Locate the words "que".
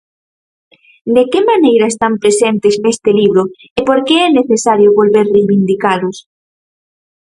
1.31-1.41, 4.05-4.15